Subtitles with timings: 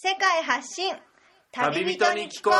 [0.00, 0.94] 世界発信。
[1.50, 2.54] 旅人に聞こう。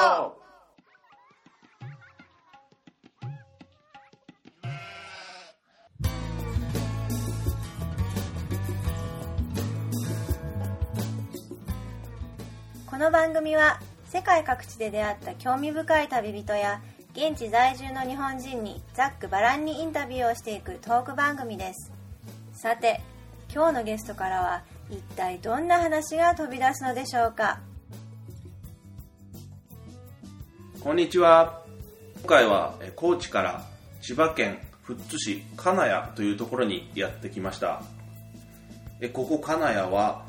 [12.91, 13.79] この番組は
[14.09, 16.83] 世界各地で出会った興味深い旅人や
[17.13, 21.93] 現地在住の日本人にざっくばらんにインタビューをしていくトーク番組です。
[22.53, 23.01] さて
[23.55, 27.61] 今日のゲストからは一体どんな話が飛び出すのでしょうか？
[30.81, 31.63] こんにちは。
[32.21, 33.67] 今回は高知から
[34.01, 37.83] 千葉県富津市金谷というところにやってきました。
[39.13, 40.25] ここ金谷は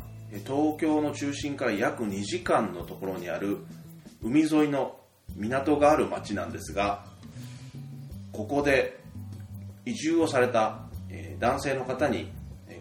[0.46, 3.60] 東京の中心から約2時間のところにある
[4.22, 4.98] 海沿いの
[5.36, 7.06] 港がある町なんですが
[8.34, 9.00] ここで
[9.86, 10.82] 移住をされた
[11.40, 12.30] 男性の方に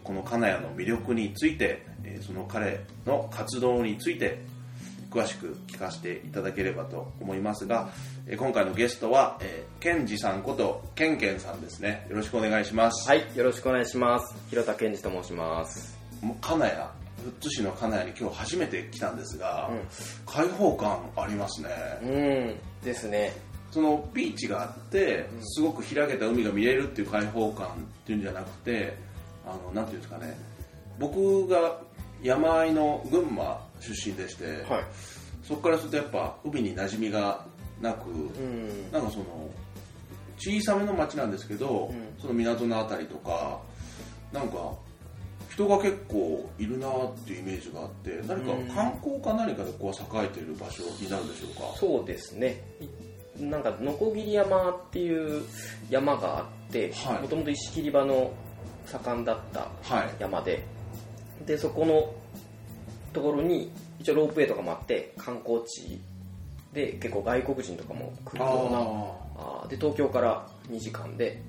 [0.09, 4.41] この金谷の魅力についてえーその彼の活動について
[5.11, 7.91] 詳しく聞かせていただければと思いますが
[8.27, 14.35] えー今回のゲストは、えー、ケンジさんことケンケンさんですねよろしくお願いします、はい、よろしくお願いします。
[14.49, 15.99] 広田健二と申します。
[16.41, 19.81] 金谷富津市の金谷に今日初めて来たんですが、うん
[20.25, 21.69] 開放感ありますね、
[22.03, 23.35] うん、ですね。
[23.71, 27.71] そのビーチがあってすごく開けた海が見れるっていう開放感っ
[28.07, 28.97] ていうんじゃなくて
[29.47, 30.37] あのなんていうんですかね
[30.99, 31.81] 僕が
[32.23, 34.85] 山あいの群馬出身でして、はい。
[35.43, 37.47] そこからするとやっぱ海に馴染みが
[37.81, 38.93] なく、うん。
[38.93, 39.49] なんかその
[40.37, 43.61] 小さめの町なんですけど、うんその港のあたりとか
[44.33, 44.73] なんか
[45.53, 52.61] 人が結構いるなっていうイメージがあって何かうん観光か何かでこう栄えている場所になるんでしょうか、そうですね。
[53.39, 55.45] いなんか、のこぎり山っていう
[55.89, 58.33] 山があってはい、もともと石切り場の
[58.91, 60.15] 盛んだったはい。
[60.19, 60.65] 山で、
[61.47, 62.13] で、そこの
[63.13, 66.01] ところに、一応ロープウェイとかもあって、観光地
[66.73, 71.41] で結構外国人とかも来るような、あで、東京から2時間で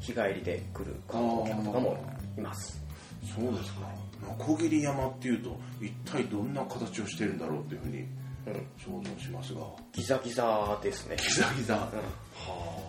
[0.00, 1.96] 日帰りで来る観光客とかも
[2.36, 2.80] います。
[3.24, 3.80] あそうですか。
[4.22, 7.98] ノコギリ山っていうと一体どんな形をしてるんだろうっていうふうに
[8.46, 8.66] うん。
[8.78, 9.60] 想像しますが。
[9.92, 11.16] ギザギザですね。
[11.16, 11.80] ギザギザ、うん。
[11.80, 11.88] は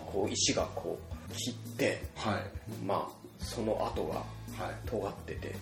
[0.06, 0.98] こう石がこ
[1.30, 2.42] う切ってあはい。
[2.84, 4.88] まあその跡がはい。
[4.88, 5.54] 尖ってて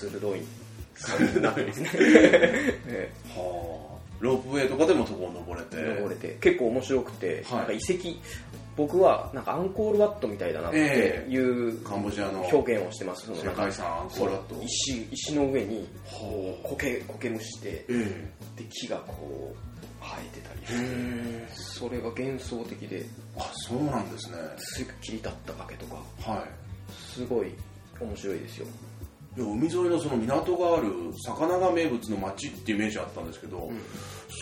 [0.00, 0.42] 鋭い。
[0.98, 3.12] 感じになってますねえ。
[3.28, 3.96] はあ。
[4.18, 5.76] ロープウェイとかでもそこを登れて。
[5.78, 7.58] え登れて結構面白くて、はい。
[7.58, 8.18] なんか遺跡
[8.76, 14.54] 僕はなんかアンコールワットみたいだなってえいうカンボジアの表現をしてます、世界遺産アンコールワット。
[14.62, 16.68] 石石の上にはあ。
[16.68, 18.30] 苔苔むしてえ。
[18.56, 19.75] で木がこう
[20.06, 23.06] 生えてたりえしてそれが幻想的で
[23.36, 24.36] あそうなんですね。
[24.58, 26.46] すぐ切り立った崖とかは
[26.90, 27.52] すごい
[28.00, 28.66] 面白いですよ。
[28.66, 30.90] いいや海沿いのその港がある
[31.26, 33.80] 魚が名物の町っていうイメージあったんですけど、ん。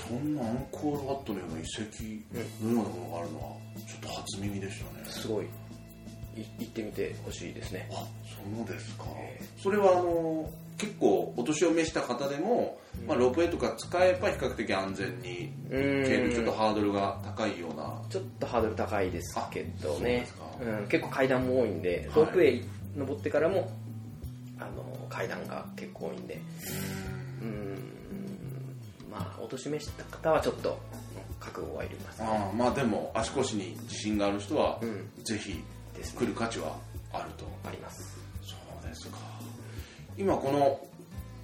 [0.09, 3.57] そんなアンコールワットのような遺跡のようなものがあるのは
[3.89, 5.05] ちょっと初耳でしたね。
[5.07, 5.47] すごい。
[6.37, 7.89] い行ってみてほしいですね。
[7.93, 18.03] あそうですか、えそれはあの結構お年を召した方でも、まあ、ロープウェイとか使えば比較的安全に行けるちょっとハードルが高いような。
[18.09, 20.27] ちょっとハードル高いですけどね。
[20.61, 22.17] うん、結構階段も多いんではい。
[22.17, 22.65] ロープウェイ
[22.97, 23.71] 登ってからも
[24.59, 26.41] あの階段が結構多いんで。
[27.43, 27.79] うん。
[29.11, 30.79] まあお年召した方はちょっと
[31.39, 32.21] 覚悟はいります。
[32.21, 35.09] ねああまあでも足腰に自信がある人は、うん。
[35.25, 35.63] ぜひ
[36.19, 36.77] 来る価値は
[37.13, 37.45] あると。
[37.65, 38.19] あります。
[38.43, 39.19] そうですか
[40.17, 40.81] 今この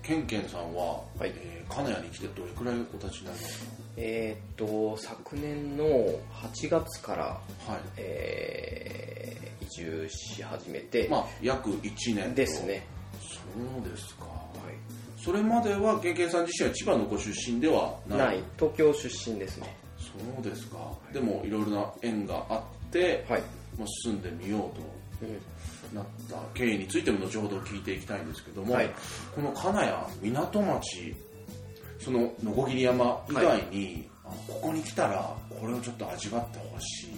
[0.02, 1.32] ケンケンさんは、はい。
[1.36, 3.70] えー金谷に来てどれくらいお立ちになりますか？
[3.96, 7.40] えーっと昨年の8月から、は
[7.76, 7.80] い。
[7.96, 12.34] えー移住し始めて、まあ約1年と。
[12.34, 12.84] ですね。
[13.20, 13.38] そ
[13.80, 14.24] うですか。
[14.24, 14.30] は
[14.68, 15.22] い。
[15.22, 18.18] それまではケンケンさん自身は千葉のご出身ではない？
[18.18, 18.42] ない。
[18.58, 19.76] 東京出身ですね。
[19.98, 20.76] そうですか。
[21.12, 23.40] でもいろいろな縁があって、はい、
[23.78, 24.80] もう住んでみようと。
[25.22, 25.40] うん
[25.94, 28.90] なった経緯についても後ほど聞いていきたいんですけども、はい。
[29.34, 29.84] この金
[30.20, 31.14] 谷港町
[31.98, 37.10] その鋸山以外に、あここに来たらこれをちょっと味わってほしい。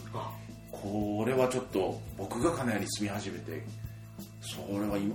[0.70, 3.62] これはちょっと僕が金谷に住み始めて
[4.40, 5.14] それは今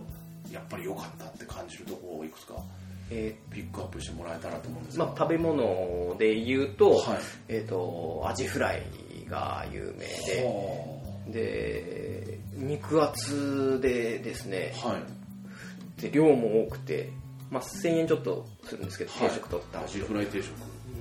[0.52, 2.56] やっぱり良かったって感じるところをいくつか？
[3.10, 7.18] えピックアップしてもらえたらと思うんですーまあ、食べ物で言うと,、はい。
[7.50, 8.84] えー、とアジフライ
[9.30, 10.44] が有名で。
[10.46, 12.17] はで
[12.58, 16.02] 肉厚でですねあはい。
[16.02, 17.10] で量も多くて、
[17.50, 20.52] まあ、1000円ちょっとするんですけど定食取ったら、アジフライ定食。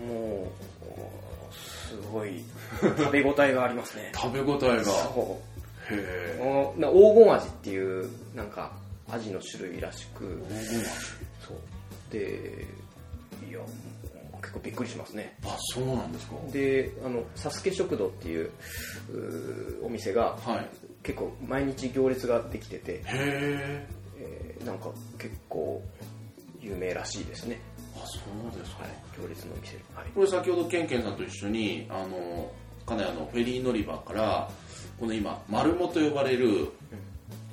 [0.07, 2.43] もうすごい
[2.81, 4.13] 食べ応えがありますね。
[4.17, 4.85] 食べ応えが。
[4.85, 5.41] そ
[5.91, 5.95] う。
[5.95, 6.75] へえ。
[6.79, 8.73] 黄金味っていうなんか
[9.09, 10.43] 味の種類らしく
[11.47, 11.57] そう。
[12.11, 12.67] で
[14.63, 15.37] びっくりしますね。
[15.45, 16.35] あそうなんですか。
[16.53, 18.51] であのサスケ食堂っていう
[19.83, 20.69] お店がはい
[21.07, 23.87] 結構毎日行列ができてて、へえ
[24.19, 25.81] えーなんか結構
[26.61, 27.61] 有名らしいですね、
[27.95, 29.77] あそうですか、はい、行列のお店。
[29.95, 30.11] はい。
[30.13, 32.51] これ先ほどケンケンさんと一緒にあの
[32.85, 34.51] 金谷のフェリー乗り場から
[34.99, 36.73] この今丸モと呼ばれる、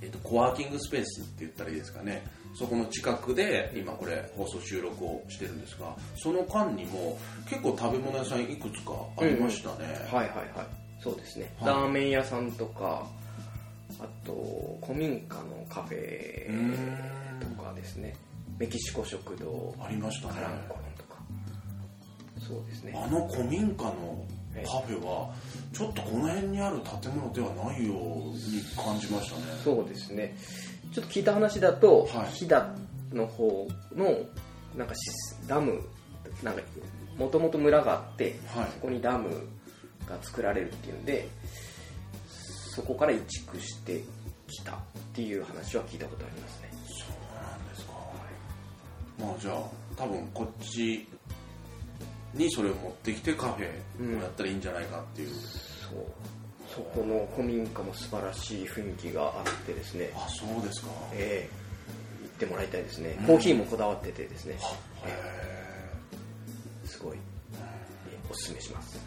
[0.01, 2.25] えっとコワーキングスペースって言ったらいいですかね。
[2.55, 7.17] そこの近くで今これ放送収録をしてるんですがその間にも
[7.49, 10.67] 結構食べ物屋さんいくつかありましたね、はいはいはい。
[11.01, 11.73] そうですね、はい。
[11.73, 13.07] ラーメン屋さんとか
[14.03, 16.49] あと古民家のカフェ
[17.39, 18.13] とかですね。
[18.59, 20.33] メキシコ食堂ありましたね。
[20.35, 21.21] カランコロンとか。
[22.45, 22.93] そうですね。
[22.95, 24.25] あの古民家の
[24.65, 25.33] カフェは
[25.71, 29.43] ちょっとこの辺にある建物ではないように感じましたね。
[29.63, 30.35] そうですね。
[30.93, 32.31] ちょっと聞いた話だと、はい。
[32.33, 32.67] 飛騨
[33.13, 34.05] の方の
[34.75, 34.99] なんかし
[35.47, 35.81] ダム
[36.43, 36.61] なんか
[37.17, 38.67] もともと村があって、はい。
[38.73, 39.29] そこにダム
[40.07, 41.29] が作られるっていうんで
[42.75, 44.03] そこから移築して
[44.47, 44.75] きたっ
[45.13, 47.93] ていう話は聞いたことありますね、そうなんですか。
[49.19, 49.63] まあじゃあ
[49.95, 51.07] 多分こっち
[52.33, 55.35] にそれを持ってきてカフェをやったらいいんじゃないかっていう、そ
[55.95, 56.05] う。
[56.75, 60.11] そこの古民家も素晴らしい雰囲気があってですね。
[60.15, 60.89] あそうですか。
[61.13, 61.63] ええ。
[62.23, 64.57] 行ってもらいたいですね、コーヒーもこだわっててですね。
[65.05, 67.19] へすごい、え
[68.11, 68.99] えおすすめします。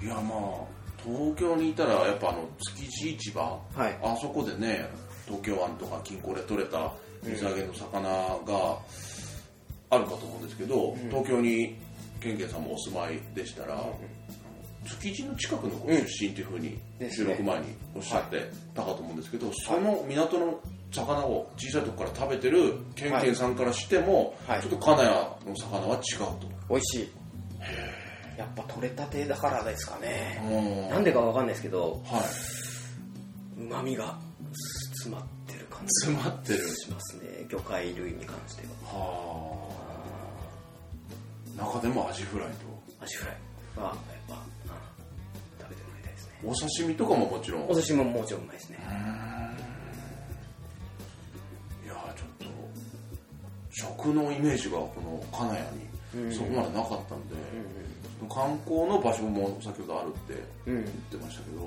[0.00, 3.98] えいやまあ東京にいたらやっぱあの築地市場、はい。
[4.02, 4.88] あそこでね
[5.26, 6.92] 東京湾とか近郊で取れた
[7.22, 8.78] 水揚げの魚が
[9.90, 11.76] あるかと思うんですけど、東京に
[12.20, 13.84] ケンケンさんもお住まいでしたら、
[14.86, 16.78] 築地の近くのご出身というふうに
[17.10, 20.60] 収録前におっしゃってたかと思うんですけど、その港の
[20.92, 24.60] 魚を小さいところから食べてるケンケンさんからしても、はい。
[24.60, 26.48] ちょっと金谷の魚は違うと。
[26.68, 27.12] 美味しい
[28.36, 30.42] やっぱ取れたてだからですかね。
[30.50, 30.90] うん。
[30.90, 32.24] なんでかわかんないですけどは
[33.58, 34.18] うまみが
[34.94, 35.94] 詰まってる感い、じ。
[36.06, 36.68] 詰まってる。
[36.68, 37.46] がしますね。
[37.48, 38.98] 魚介類に関しては。
[38.98, 39.68] は
[41.58, 41.64] あ。
[41.64, 42.54] 中でもアジフライと。
[43.00, 43.36] アジフライ
[43.76, 43.94] はやっ
[44.28, 44.40] ぱ、うん
[45.60, 46.32] 食べてもらいたいですね。
[46.44, 47.70] お刺身とかももちろん。
[47.70, 48.78] お寿司ももちろんうまいですね。
[51.84, 52.46] いやーちょっと
[53.70, 57.34] 食のイメージがこの金谷にそこまでなかったんで、
[58.28, 61.60] 観光の場所も先ほどあるってうん、うん言ってましたけど、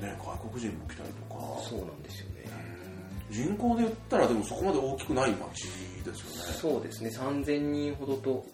[0.00, 1.40] ね、外国人も来たりとか。
[1.62, 2.40] そうなんですよね。
[3.30, 5.68] 人口で言ったらでもそこまで大きくない町
[6.04, 6.52] ですよね。
[6.60, 7.10] そうですね。
[7.10, 8.44] 3000人ほどという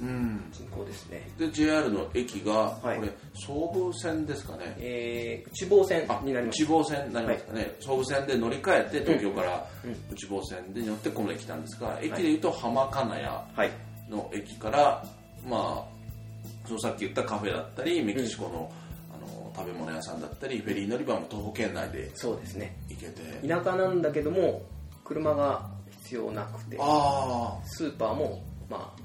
[0.00, 0.48] うん。
[0.50, 1.28] 人口ですね。
[1.36, 2.96] で JR の駅が、はい。
[2.98, 4.74] これ総武線ですかね。
[4.78, 6.62] えー、内房線あになります。
[6.62, 9.96] 内房線になりますかね、総武線で乗り換えて東京からうん。
[10.10, 13.70] 内房線で乗ってこの駅来たんですが、駅でいうと浜金谷はい。
[14.08, 15.04] の駅から、
[15.48, 15.98] まあ
[16.66, 18.70] そのさっき言ったカフェだったりメキシコの,、
[19.14, 22.76] あの食べ物屋さんだったりフェリー乗り場も徒歩圏内でそうですね。
[22.88, 23.22] 行けて。
[23.46, 24.62] 田舎なんだけども
[25.04, 25.70] 車が
[26.02, 29.00] 必要なくてあスーパーもまあ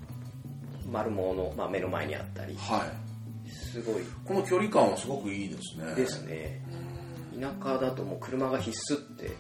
[0.91, 2.57] 丸物の、まあ、目の前にあったり。
[2.69, 3.49] あはい。
[3.49, 4.03] すごい。
[4.25, 5.95] この距離感はすごくいいですね。
[5.95, 6.61] ですね。
[7.39, 9.31] 田舎だともう車が必須って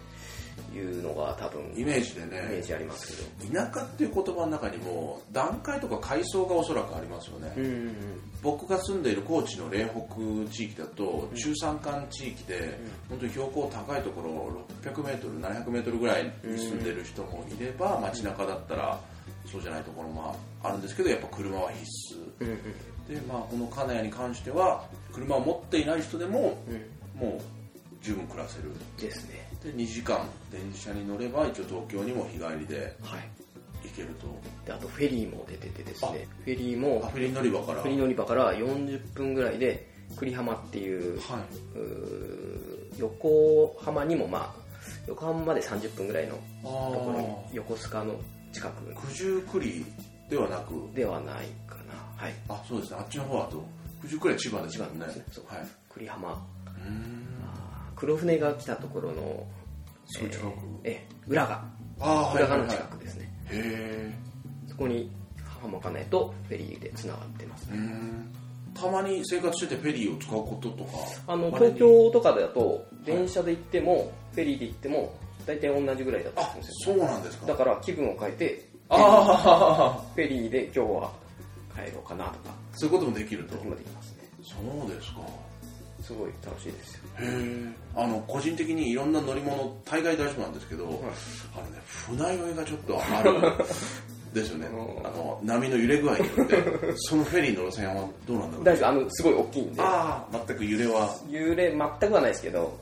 [0.77, 3.07] いうのが多分イメージでイメーねジあります
[3.41, 3.53] けど。
[3.53, 7.95] 田舎っていう言葉の中にも段階とか階層がおそらくありますよね、うんうん
[8.43, 12.77] 僕が住んでいる高知の嶺北地域だと中山間地域で
[13.07, 18.99] 本当に標高高いところ 600m、700m ぐらいに住んでる人もいれば街中だったら
[19.49, 22.45] そうじゃないところもあるんですけどやっぱ車は必須。
[22.45, 23.15] うんうん。
[23.15, 27.27] でまあこの金谷に関しては車を持っていない人でもうん。
[27.27, 27.41] もう
[28.01, 28.71] 十分暮らせる。
[28.97, 33.29] ですねで2時間電車に乗れば一応東京にも日帰りではい。
[33.83, 34.27] 行けると。
[34.65, 36.27] であとフェリーも出ててですね。
[36.45, 37.81] フェリーもあフェリー乗り場から。
[37.81, 39.89] フェリー乗り場から40分ぐらいで
[40.19, 42.99] 久里浜っていうはい。
[42.99, 44.61] 横浜にもまあ
[45.07, 48.15] 横浜まで30分ぐらいのあところ横須賀の
[48.51, 48.93] 近く。
[49.07, 49.85] 九十九里
[50.29, 50.73] ではなく。
[50.95, 51.93] ではないかな。
[52.15, 52.33] はい。
[52.49, 52.97] あそうですね。
[52.99, 53.63] あっちの方だと
[54.03, 55.05] 九十九里は千葉です千葉もんね。
[55.07, 55.25] ですね。
[55.31, 55.45] そう。
[55.47, 55.67] はい。
[55.93, 56.31] 久里浜。
[56.31, 57.23] うーん
[57.95, 59.45] 黒船が来たところの
[60.83, 61.63] ええ浦賀
[61.99, 64.13] ああ浦賀の近くですね、へえ
[64.67, 65.09] そこに
[65.61, 68.33] 浜金井とフェリーでつながってますうーん。
[68.73, 70.91] たまに生活しててフェリーを使うこととか
[71.27, 75.13] あの東京とかだと電車で行っても、フェリーで行っても
[75.45, 76.95] 大体同じぐらいだったんですよ。
[76.95, 77.45] そうなんですか。
[77.45, 81.11] だから気分を変えてああフェリーで今日は
[81.73, 82.55] 帰ろうかなとか。
[82.73, 83.55] そういうこともできると。
[83.55, 84.29] できますね。
[84.41, 85.21] そうですか
[86.05, 87.01] すごい楽しいですよ。
[87.19, 90.87] へえあの個人的にいろんな乗り物大概大丈夫なんですけど、い。
[90.87, 93.31] あのね船酔いがちょっとある
[94.33, 94.67] ですよね。
[94.67, 96.63] うんあの波の揺れ具合によって
[96.97, 98.65] そのフェリーの路線はどうなんだろう。
[98.65, 99.81] 大丈夫あのすごい大きいんで。
[99.81, 101.15] ああ全く揺れは。
[101.29, 102.77] 揺れ全くはないですけど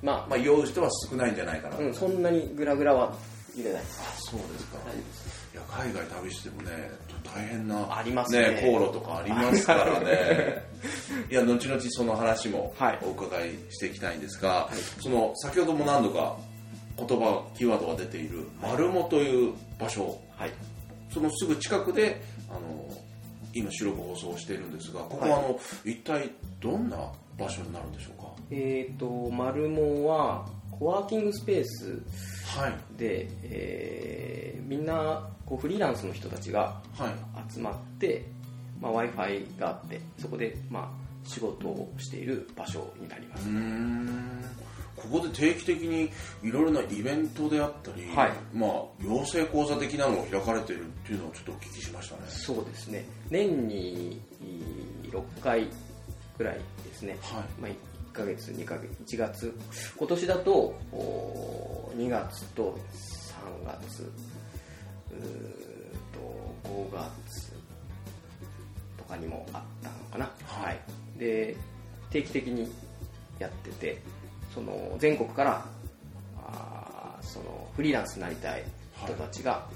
[0.00, 3.14] ままあ酔う人は少ないんじゃないかな、あ、うん、そんなにグラグラは
[3.56, 3.84] 揺れないあ
[4.18, 4.78] そうですか。
[4.78, 5.21] 大丈夫です
[5.52, 6.90] いや海外旅してもね
[7.24, 8.60] 大変なありますね。
[8.62, 10.62] 航路とかありますからね。
[11.30, 12.98] いや後々その話もはい。
[13.02, 14.68] お伺いしていきたいんですが、
[15.00, 16.36] その先ほども何度か
[16.96, 20.18] 言葉キーワードが出ている丸茂という場所。
[20.36, 20.50] はい。
[21.12, 22.60] そのすぐ近くであの
[23.54, 26.30] 今収録放送をしているんですがここはあの、一体
[26.60, 26.96] どんな
[27.38, 30.46] 場所になるんでしょうえっ、とマルモは
[30.78, 32.02] コワーキングスペース
[32.56, 32.74] かはい。
[32.96, 37.52] で、えーみんなこうフリーランスの人たちがはい。
[37.52, 38.24] 集まって、
[38.80, 43.48] まあ、w i f i があってそこで、まあ、仕事をしている場所になります。
[44.96, 46.10] ここで定期的に
[46.42, 48.32] いろいろなイベントであったり、はい。
[48.54, 48.70] まあ、
[49.02, 52.22] 養成講座的なのが開かれているっていうのをちょっとお聞きしましたね。
[52.28, 53.04] そうですね。
[53.30, 54.20] 年に
[55.10, 55.68] 6回
[56.38, 57.44] ぐらいですね、はい。
[57.60, 57.70] まあ、
[58.12, 59.54] 1ヶ月2ヶ月1月。
[59.96, 60.52] 今年だと
[60.92, 62.78] お2月と
[63.64, 64.12] 3月。
[66.12, 67.52] と5月
[68.96, 70.30] とかにもあったのかな。
[70.46, 70.80] はい。
[71.18, 71.56] で
[72.10, 72.70] 定期的に
[73.38, 74.02] やってて
[74.54, 75.64] その全国から
[76.36, 78.64] あーそのフリーランスになりたい
[79.04, 79.66] 人たちが、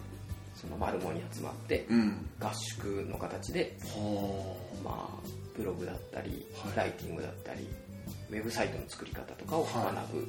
[0.54, 2.28] そのマルモに集まってうん。
[2.38, 6.76] 合宿の形で、はまあ、ブログだったり、はい。
[6.76, 7.66] ライティングだったり
[8.30, 10.28] ウェブサイトの作り方とかをはい学ぶ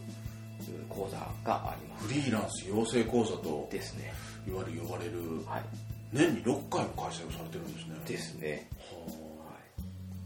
[0.89, 4.13] 講座がありまあフリーランス養成講座とすですね。
[4.47, 5.63] いわゆる呼ばれるはい。
[6.13, 7.95] 年に6回も開催をされてるんですね。
[8.07, 8.69] ですね。
[8.79, 9.53] は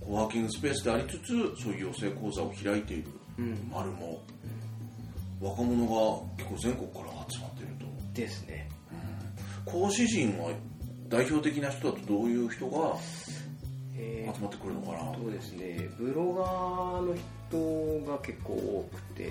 [0.01, 0.05] あ。
[0.05, 3.09] コワーキングスペースでありつつそういう養成講座を開いている
[3.39, 3.69] うん。
[3.71, 4.21] 丸も
[5.41, 7.85] 若者が結構全国から集まっていると。
[8.13, 8.69] ですね。
[9.65, 10.51] 講師陣は
[11.07, 12.95] 代表的な人だとどういう人が
[14.01, 14.97] えー集まってくるのかな。
[14.97, 15.89] はそうですね。
[15.97, 17.15] ブロガーの
[18.03, 19.27] 人が結構多くて、い。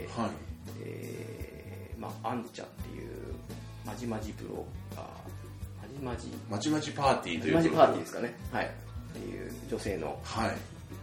[0.84, 3.10] えーまあ、アンチャっていう
[3.84, 5.06] まじまじブロガー。
[6.02, 6.38] まじまじ。
[6.48, 8.34] まちまちパーティーというまじパーティーですかね。
[8.52, 8.66] はい。
[8.66, 10.56] っていう女性のはい。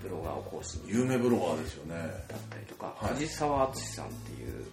[0.04, 1.96] ブロガーを講師に有名ブロガーですよね。
[2.28, 3.14] だったりとか、はい。
[3.16, 4.66] 藤沢敦さんっていう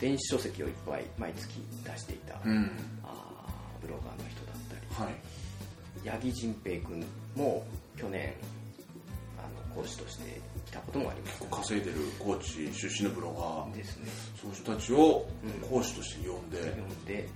[0.00, 2.70] 電子書籍をいっぱい毎月出していた、うん。
[3.02, 5.08] あーブロガーの人だったり。
[5.08, 6.08] はい。
[6.08, 8.34] 八木仁平君も去年
[9.38, 11.44] あの講師として来たこともあります。
[11.50, 13.76] 稼いでる高知出身のブロガー。
[13.76, 14.06] ですね。
[14.40, 15.68] そういう人たちをうん。
[15.68, 17.28] 講師として呼んで、読んで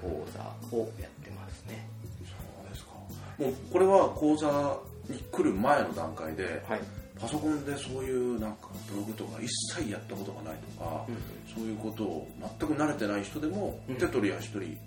[0.00, 1.86] 講座をやってますね。
[2.24, 2.92] そうですか。
[3.38, 6.80] もうこれは講座に来る前の段階で、はい、
[7.18, 11.54] パソコンでそういうなんかブログとか一切やったことがないとか、うん。
[11.54, 13.96] そういうことを全く慣れてない人でも、うん。
[13.96, 14.78] 手取り足取り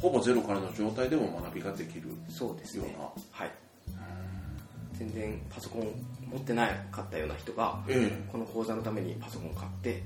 [0.00, 2.84] ほぼゼロからの状態でも学びができるそうですね。
[2.86, 3.50] ようなはい
[4.98, 5.82] 全然パソコン
[6.30, 10.02] 持ってないかったような人がえこの講座のためにパソコンを買って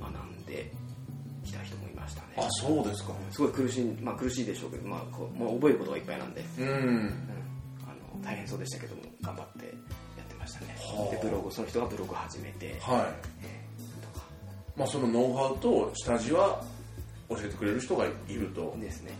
[0.00, 0.72] 学んで
[1.44, 2.28] きた人もいましたね。
[2.36, 3.12] えあそうですか。
[3.30, 6.66] すごい苦しい、まあ、苦しいでしょうけど、まあ、こうもう覚えることがいっぱいなんで、うん。
[6.66, 7.14] うん、
[7.84, 9.72] あの大変そうでしたけども頑張ってや
[10.24, 10.76] ってましたね。
[10.78, 11.14] はあ。
[11.14, 14.02] でブログその人がブログ始めてはい。
[14.02, 14.26] とか。
[14.76, 16.62] まあそのノウハウと下地は
[17.28, 19.12] 教えてくれる人がいると、ですね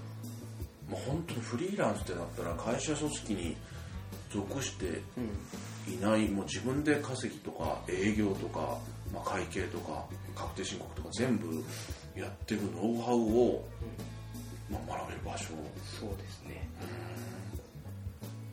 [0.89, 3.57] まあ、本当にフリーランスってなったら会社組織に
[4.31, 5.95] 属してうん。
[5.95, 8.77] いないもう自分で稼ぎとか営業とか、
[9.15, 10.05] まあ、会計とか
[10.35, 11.63] 確定申告とか全部
[12.17, 13.65] やってるノウハウを、
[14.69, 15.55] まあ、学べる場所。
[16.01, 16.69] そうですね。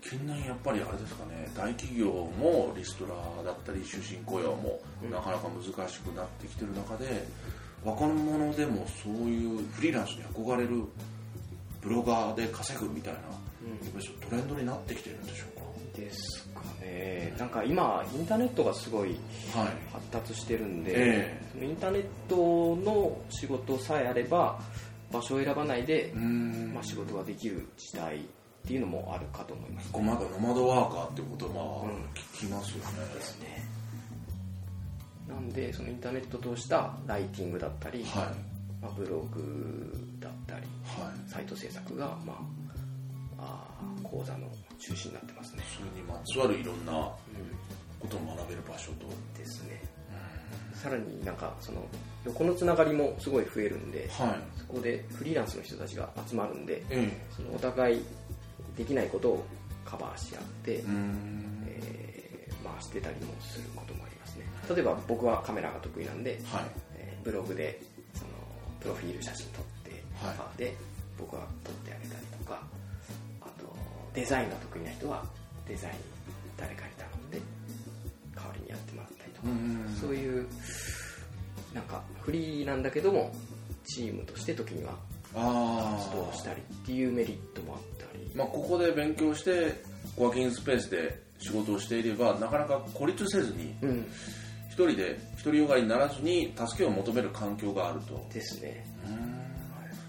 [0.01, 5.11] 近年やっぱりあれですかね大企業もリストラだったり終身雇用もうん。
[5.11, 7.25] なかなか難しくなってきてる中で
[7.83, 10.83] 若者でもそういうフリーランスに憧れる
[11.81, 15.52] ブロガーで稼ぐみたいな、やっぱりそうトレンドになってきてるんでしょうか
[15.95, 17.35] ですかね。
[17.37, 19.09] なんか今インターネットがすごい
[19.53, 19.67] はい。
[19.91, 24.59] 発達してるんで、えそのインターネットの仕事さえあれば
[25.11, 26.71] 場所を選ばないでう、ん。
[26.73, 28.21] まあ、仕事ができる時代っ
[28.65, 29.91] ていうのもあるかと思います。
[29.91, 33.63] こうまだノマドワーカーっていう言葉はうん聞きますよね、ですね。
[35.27, 38.25] なんでそのインターネットを通したライティングだったり、はい。
[38.81, 41.29] まあ、ブログだったりはい。
[41.29, 42.33] サイト制作が、ま
[43.37, 44.47] あ、あー講座の
[44.87, 47.11] 中心になってますね、それにまつわるいろんなう
[47.99, 49.05] ことを学べる場所と。
[49.07, 49.81] ん、ですね。
[50.75, 51.81] さらになんかその
[52.25, 54.59] 横のつながりもすごい増えるんではい。
[54.59, 58.03] そこでフリーランスの人たちが集まるんでえそのお互い
[58.75, 59.45] できないことを
[59.85, 61.63] カバーし合って、えうん。
[61.67, 64.45] えーまあ、してたりもすることもありますね。
[64.69, 66.65] 例えば僕はカメラが得意なんで、はい。
[66.97, 67.79] えーブログで
[68.13, 68.29] その
[68.81, 70.35] プロフィール写真撮って、はい。
[70.35, 70.75] カバーで
[71.17, 72.61] 僕は撮ってあげたりとか
[74.13, 75.23] デザインが得意な人は
[75.67, 75.93] デザイン
[76.57, 77.41] 誰かに頼んで
[78.35, 80.47] 代わりにやってもらったりとか、うんそういう
[81.73, 83.33] なんかフリーなんだけども
[83.83, 84.93] チームとして時には
[85.33, 89.81] あ活動したりっていうメリットもあったり、まあ、ここで勉強して
[90.15, 94.05] コワーキングスペースで仕事をしていればなかなか孤立せずにうん。
[94.73, 98.27] 一人で独りよがりにならずに助けを求める環境があると。
[98.33, 98.83] ですね。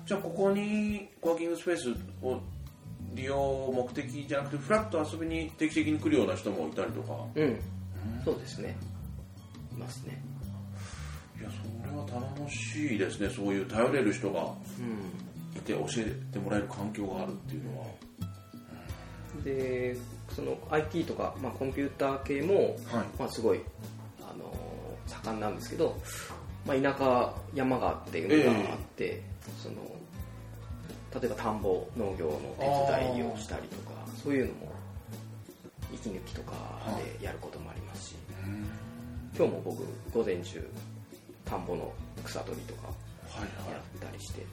[0.06, 1.90] じゃあここにコワーキングスペース
[2.22, 2.40] を
[3.14, 7.14] 利用目的じゃなくてフラッと遊びに定期的に来るような人もいたりとか。
[7.34, 7.60] うん。
[8.24, 8.76] そうですね。
[9.72, 10.20] いますね。
[11.40, 13.30] いやそれは頼もしいですね。
[13.30, 15.58] そういう頼れる人がうん。
[15.58, 17.86] いて教えてもらえる環境があるっていうのは。
[19.44, 19.96] で
[20.34, 23.06] その IT とか、まあ、コンピューター系も、はい。
[23.18, 23.60] まあ、すごい、
[24.20, 24.52] あの
[25.06, 25.96] 盛んなんですけど、
[26.66, 29.22] まあ、田舎山があって海があって、
[29.62, 29.74] その
[31.20, 32.66] 例えば田んぼ農業の手
[33.14, 33.92] 伝いをしたりとか
[34.22, 34.72] そういうのも
[35.92, 36.52] 息抜きとか
[37.20, 38.16] でやることもありますし、
[39.36, 40.68] 今日も僕午前中
[41.44, 41.92] 田んぼの
[42.24, 42.92] 草取りとかは
[43.44, 44.44] いやったりして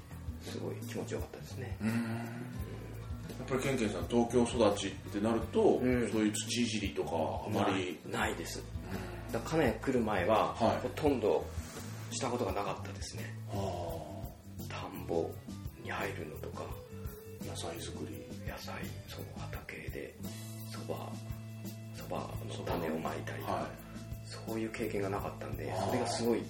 [0.41, 6.09] すごい気持ちよかったですね、やっぱりケンケンさん東京育ちってなると、ん。
[6.11, 8.63] そういう土いじりとかはあまり、ないです。
[9.31, 10.87] だから金谷来る前は、はい。
[10.87, 11.45] ほとんど
[12.11, 13.33] したことがなかったですね。
[13.49, 14.01] は
[14.67, 15.29] 田んぼ
[15.91, 18.75] に入るのとかあ野菜作り野菜
[19.07, 20.15] その畑で
[20.71, 21.12] そば
[21.95, 22.17] そば
[22.48, 23.69] の種をまいたりとか、は
[24.48, 26.41] そういう経験がなかったんでそれがすごい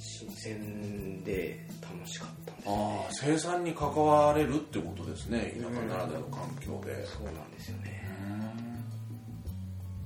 [0.00, 2.72] 新鮮で楽しかったんですあ
[3.08, 8.00] あ生産に関われるってことですね田舎ならではの環境で、そうなんですよね。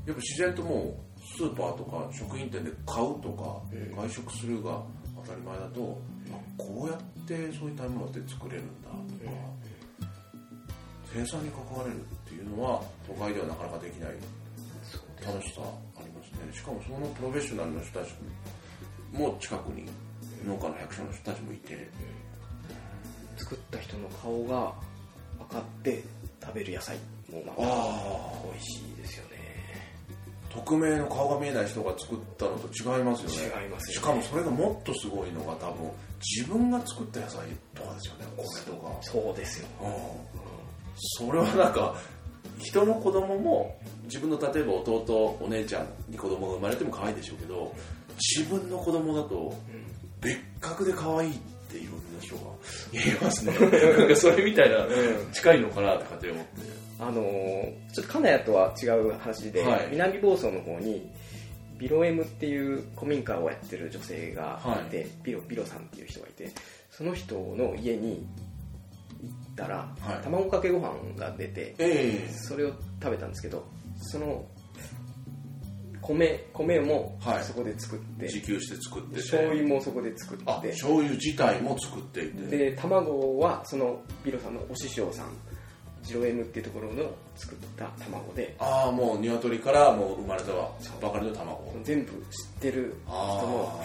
[0.07, 4.83] やっぱ自然ともうスーパーとか食品店で買うとか、うん外食するが
[5.25, 6.14] 当たり前だと、あ
[6.57, 9.33] こうやってそういったものって作れるんだとか、
[11.13, 14.11] 生産に関われるっていうのは都会ではなかなかできない
[15.25, 15.63] 楽しさ
[15.97, 16.53] ありますね。
[16.53, 18.15] しかもそのプロフェッショナルの人たち
[19.13, 19.85] も近くに
[20.47, 21.89] 農家の百姓の人たちもいて。
[23.37, 24.73] 作った人の顔が
[25.39, 26.03] 分かって
[26.41, 26.97] 食べる野菜。
[27.31, 29.35] もまたあ美味しいですよね。
[30.51, 33.63] 匿名の顔が見えない人が作ったのと違いますよね。
[33.65, 33.93] 違いますよね。
[33.95, 35.91] しかもそれがもっとすごいのが多分
[36.37, 37.41] 自分が作った野菜
[37.75, 38.93] とかですよね米とか。
[39.03, 39.69] そうですよ。
[39.83, 39.91] うん。
[40.97, 41.95] それはなんか
[42.59, 47.75] 人の子供も自分の例えば弟お姉ちゃんに子供が生まれても可愛いでしょうけど
[48.37, 49.55] 自分の子供だと
[50.21, 51.35] 別格で可愛いっ
[51.71, 52.43] ていろんな人が
[52.93, 53.53] 言えますね。
[53.59, 54.09] なん。
[54.09, 54.87] かそれみたいな
[55.33, 56.85] 近いのかなって勝手に思って。
[57.01, 59.89] あのーちょっと金谷とは違う話で、はい。
[59.91, 61.11] 南房総の方に
[61.79, 64.91] ビロエムっていう古民家をやってる女性がい。
[64.91, 66.51] て、ビロビロさんっていう人がいて
[66.91, 68.27] その人の家に
[69.23, 70.25] 行ったら、はい。
[70.25, 72.33] 卵かけご飯が出てええ。
[72.33, 73.67] それを食べたんですけど
[73.99, 74.45] その
[76.03, 77.45] 米米もはい。
[77.45, 79.21] そこで作って、自給して作ってて。
[79.23, 80.69] 醤油もそこで作あって。
[80.69, 82.57] 醤油自体も作っていて。
[82.57, 85.33] で卵はそのビロさんのお師匠さん
[86.05, 88.55] ジロエムっていうところの作った卵で。
[88.59, 90.53] ああもう鶏からもう生まれた
[91.01, 91.75] ばかりの卵。
[91.83, 92.21] 全部知っ
[92.61, 93.85] てる人のあ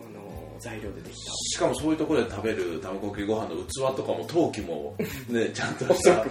[0.00, 1.32] あの材料でできた。
[1.32, 4.94] しかもそういうところで食べる卵かけご飯の器とかも陶器も
[5.28, 6.24] ねちゃんとした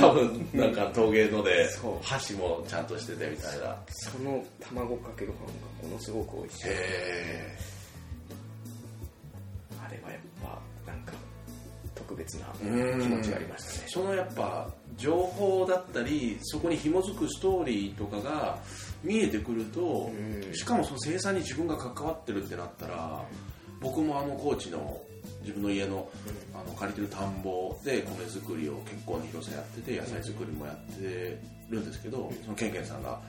[0.00, 1.68] 多分なんか陶芸ので
[2.02, 3.76] 箸もちゃんとしててみたいな。
[3.88, 5.36] その卵かけご飯
[5.82, 6.68] がものすごく美味しい。
[6.68, 7.56] へ
[9.84, 10.20] あれはやっ
[10.86, 11.12] ぱなんか
[11.94, 13.63] 特別なえ気持ちがありまし
[13.94, 18.58] そのやっぱ情報だったりそこに紐づくストーリーとかが
[19.04, 20.52] 見えてくるとうん。
[20.52, 23.22] しかもその生産に自分が関わってるってなったら
[23.80, 25.00] 僕もあの高知の
[25.42, 26.08] 自分の家の
[26.54, 31.38] あの借りてる田んぼで米作りを結構な広さやってて野菜作りもやって
[31.70, 33.20] るんですけどそのケンケンさんが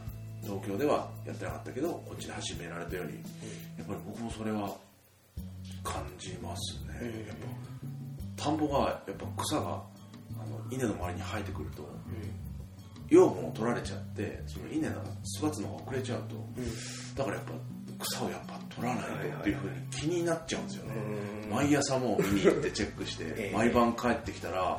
[0.41, 3.13] 東京ではやってなかったけどこっちで始められたように
[3.77, 4.75] やっぱり僕もそれは
[5.83, 7.25] 感じますね。
[7.27, 7.37] やっ
[8.35, 9.81] ぱ田んぼがやっぱ草が
[10.39, 11.87] あの稲の周りに生えてくると
[13.09, 14.95] 養分を取られちゃってその稲が
[15.37, 16.35] 育つのが遅れちゃうと
[17.15, 17.51] だからやっぱ
[17.99, 20.95] 草をやっぱ取らないとっていうふうに気になっちゃうんですよね。
[21.45, 21.49] うん。
[21.55, 23.55] 毎朝もう見に行ってチェックして ええ。
[23.55, 24.77] 毎晩帰ってきたら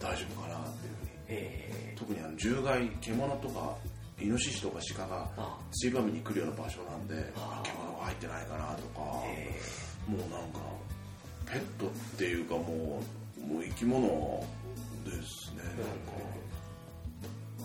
[0.00, 1.10] 大丈夫かなっていうふうに。
[1.28, 3.76] え特にあの獣害獣とか
[4.20, 9.60] イノシシとか鹿があ水場見に来るような場所なんであ獣が入ってないかなとかーえ。
[10.08, 10.58] もうなんか
[11.46, 13.00] ペットっていうかも
[13.38, 14.44] うもう生き物
[15.04, 15.62] ですね。
[15.62, 15.74] なん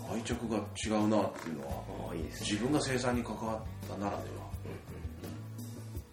[0.08, 1.67] か愛着が違うなっていうの
[2.08, 2.21] はね。
[2.39, 4.47] 自分が生産に関わったならでは。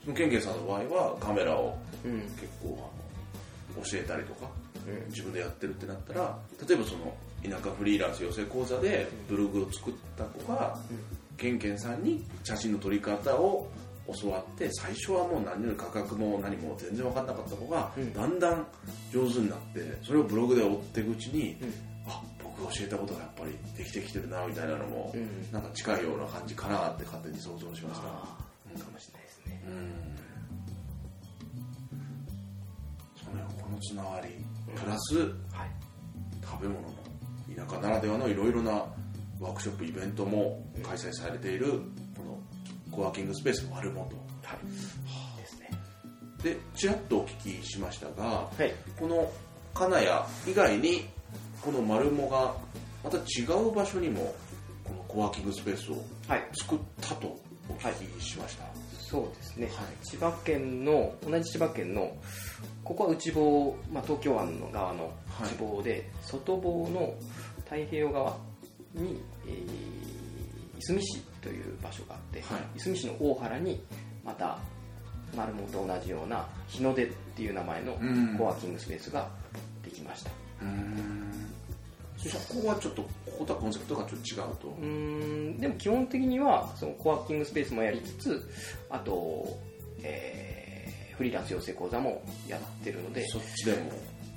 [0.05, 2.21] そのケンケンさんの場合はカメラをうん。
[2.23, 2.91] 結構
[3.77, 4.51] あの教えたりとか
[4.87, 5.09] うん。
[5.11, 10.79] 自分でやってるってなったら例えばその田舎フリーランス養成講座でブログを作った子が
[11.37, 13.69] ケンケンさんに写真の撮り方を
[14.21, 18.13] 教わって最初はもう何より価格も何も全然分かんなかった子がうん。
[18.13, 18.67] だんだん
[19.13, 21.75] 上手になってそれをブログで追っていくうちにうん。
[22.07, 25.53] あ僕が教えたことがやっぱりできてきてるなみたいなのもうん。
[25.53, 28.07] なんか近いような感じかなって勝手に想像しました。
[28.09, 28.39] あ
[28.77, 29.63] あかもしれないですね。
[29.67, 29.93] うん。
[33.25, 34.29] そのこのつながり
[34.75, 35.29] プラスはい。
[36.43, 36.95] 食べ物の
[37.67, 38.85] 田舎ならではのいろいろな
[39.41, 41.81] ワークショップイベントも開催されている
[42.95, 45.39] コワーキングスペース丸本はい。
[45.41, 45.71] ですね。
[46.43, 48.73] でちらっとお聞きしましたがはい。
[48.99, 49.31] この
[49.73, 50.09] 金谷
[50.47, 51.07] 以外に
[51.63, 52.55] この丸もが
[53.03, 54.35] また違う場所にも
[54.85, 55.97] このコワーキングスペースを
[56.29, 56.49] はい。
[56.55, 57.37] 作ったと
[57.69, 58.65] お聞きしました、
[59.01, 60.07] そうですね、はい。
[60.07, 62.15] 千葉県の同じ千葉県の
[62.85, 65.11] ここは内房、まあ、東京湾の側のは
[65.47, 65.49] い。
[65.49, 67.15] 内房で、外房の
[67.65, 68.37] 太平洋側
[68.93, 69.63] に、えー
[70.77, 72.79] いすみ市という場所があって、はい。
[72.79, 73.81] いすみ市の大原に
[74.25, 74.59] また
[75.37, 78.37] 丸本と同じような日の出っていう名前のうん。
[78.39, 79.29] コワーキングスペースが
[79.85, 80.31] できました。
[80.63, 81.51] うーん。
[82.17, 83.09] そこはちょっとこ
[83.41, 84.69] ことはコンセプトがちょっと違うと。
[84.69, 84.87] うー
[85.57, 85.59] ん。
[85.59, 88.51] でも基本的にはそのコワーキングスペースもやりつつ
[88.89, 89.47] あと、
[90.03, 93.93] えーフリーランス養成講座もやってるのでそっちでも。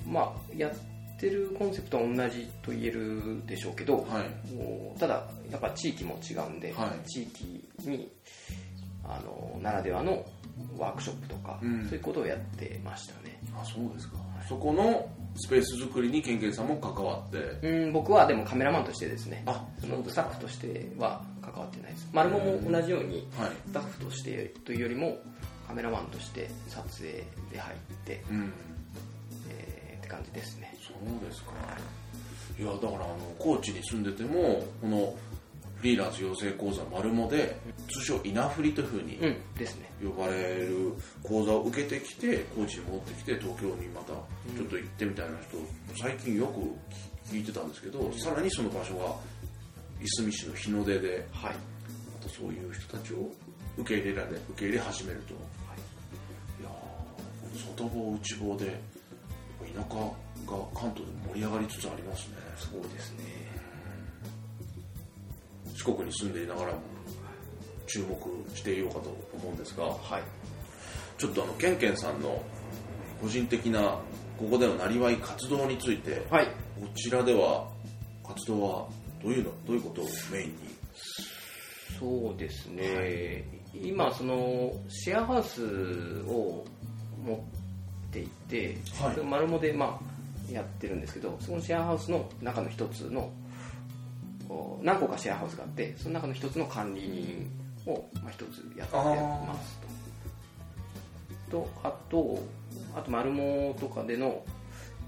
[0.08, 4.53] まあやってるコンセプトは同じと言えるでしょうけど、はい。
[4.53, 7.10] もうただやっぱ地域も違うんで、はい。
[7.10, 8.12] 地域に
[9.03, 10.23] あのならではの
[10.77, 11.86] ワークショップとか、うん。
[11.86, 13.39] そういうことをやってましたね。
[13.56, 17.67] あそうですか、そこのスペース作りにケンケンさんも関わって。
[17.67, 19.43] うん僕はでもカメラマンとしてですね。
[19.45, 22.10] あそのスタッフとしては関わってないです。
[22.13, 23.51] 丸もも同じようにはい。
[23.67, 25.17] スタッフとしてというよりも
[25.67, 28.43] カメラマンとして撮影で入って、うん。
[28.43, 28.77] えー
[30.08, 30.74] って感じですね。
[30.82, 31.52] そうですか。
[32.58, 35.13] いやだからあの高知に住んでてもこの
[35.76, 37.56] フリーランス養成講座丸もで
[37.91, 39.91] 通称稲振りというふうにうんですね。
[40.02, 49.06] 呼ばれる講座を受けてきて高知に戻ってきて東京にまたちょっと行ってみたいな人最近よく聞いてたんですけどさらにその場所が
[50.02, 51.58] いすみ市の日の出ではい、ま
[52.22, 53.30] たそういう人たちを
[53.78, 55.34] 受け入れられ受け入れ始めると。
[55.34, 58.80] いやー外房内房で
[59.78, 60.02] やっぱ田舎
[60.52, 62.36] が関東で盛り上がりつつありますね。
[62.58, 63.24] そうですね。
[65.76, 66.80] 四国に住んでいながらも
[67.86, 70.24] 注目していようかと思うんですがはい。
[71.18, 72.44] ちょっとあのケンケンさんの
[73.22, 74.00] 個人的な
[74.38, 76.48] ここでのなりわい活動についてはい。
[76.80, 77.68] こちらでは
[78.28, 78.88] 活動は
[79.24, 80.58] どういうのどういうことをメインに？
[82.00, 85.63] そうですね、今そのシェアハウス
[86.28, 86.63] を
[87.24, 87.44] 持
[88.10, 89.13] っていて、はい。
[89.13, 90.00] それ丸モでま
[90.50, 93.32] あやってるんですけどそのシェアハウスの中の一つの
[94.82, 99.78] 何個かシェアハウスがあってその中の一つの管理人をまあ一つやってます
[101.52, 101.58] と。
[101.60, 102.43] とあと
[102.96, 104.43] あと丸モとかでの、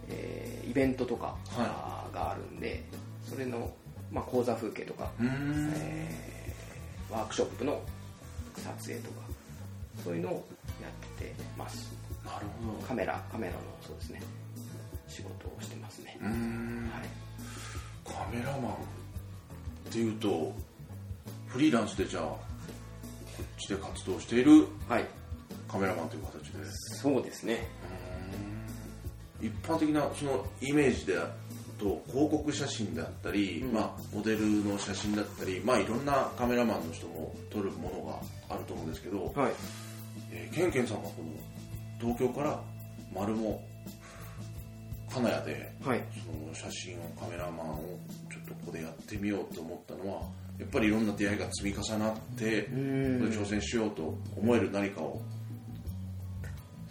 [0.10, 2.84] えーイベントとかはがあるんで、
[3.28, 3.74] それの、
[4.12, 7.82] まあ、講座風景とかえーワークショップの
[8.56, 9.22] 撮影とか
[10.04, 10.46] そういうのを
[10.80, 11.92] やってます
[12.34, 14.22] なるほどカメラカメラのそうですね。
[15.08, 16.90] 仕事をしてますね、うーん。
[16.94, 17.10] はい。
[18.06, 18.76] カメラマンっ
[19.92, 20.54] ていうと
[21.48, 22.38] フリーランスでじゃあこ
[23.42, 25.06] っちで活動しているはい。
[25.68, 26.66] カメラマンという形で。
[27.02, 27.68] そうですね。
[29.42, 31.28] 一般的なそのイメージであ
[31.80, 33.74] と広告写真であったり、うん。
[33.74, 38.06] まあ、モデルの写真だったり、まあ、いろんなカメラマンの人も撮るもの
[38.50, 39.52] があると思うんですけど、はい。
[40.32, 41.30] えーケンケンさんがこの
[42.00, 42.60] 東京から
[43.14, 43.64] 丸も
[45.12, 46.04] 金谷ではい。
[46.14, 48.00] その写真をカメラマンを
[48.32, 50.22] ちょっとここでやってみようと思ったのは
[50.60, 55.22] やっぱりいろんな出会いが積み重なって挑戦しようと思える何かを。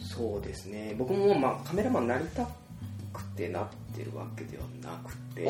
[0.00, 0.94] そうですね。
[0.98, 2.46] 僕もまあカメラマンになりた
[3.12, 5.44] くてなってるわけではなくて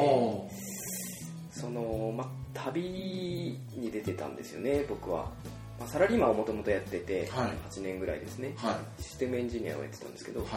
[1.51, 5.29] その、まあ、旅に出てたんですよね僕は、
[5.79, 8.53] まあ、サラリーマンをもともとやってて、はい8年ぐらいですね。
[8.57, 9.03] はい。
[9.03, 10.49] システムエンジニアをやってたんですけど、はい。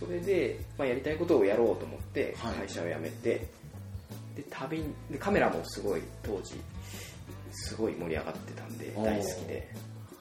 [0.00, 2.54] それで、まあ、やりたいことをやろうと思ってはい。
[2.54, 3.46] 会社を辞めて、
[4.34, 6.54] で旅にでカメラもすごい当時
[7.52, 9.68] すごい盛り上がってたんで大好きで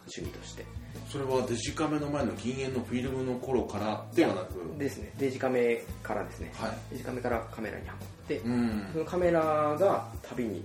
[0.02, 0.66] 趣味として。
[1.10, 4.78] それはデジカメの前の銀塩のフィルムの頃からではなく？
[4.78, 5.12] ですね。
[5.18, 6.52] デジカメからですね。
[6.56, 6.72] はい。
[6.92, 8.90] デジカメからカメラにはまって、うん。
[8.94, 9.42] そのカメラ
[9.80, 10.64] が旅に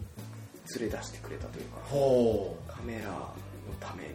[0.79, 3.35] 連れ出してくれたというかほカメラの
[3.81, 4.11] ために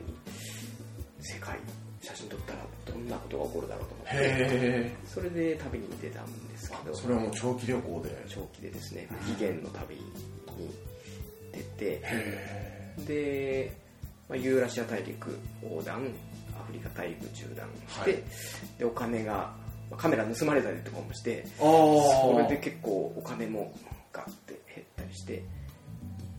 [1.20, 1.58] 世界
[2.02, 8.26] 写真撮ったらどんなことが起こるだろうと思ってへそれで旅に出たんですけどそれはもう長期旅行で。
[8.30, 10.02] 長期でですね無期限の旅に
[11.52, 13.74] 出てへで、
[14.30, 16.02] まあ、ユーラシア大陸横断
[16.58, 18.24] アフリカ大陸縦断して、はい。
[18.80, 19.54] でお金が
[19.90, 23.74] まあカメラ盗まれたりとかもしてそれで結構お金も
[24.14, 25.44] ガッて減ったりして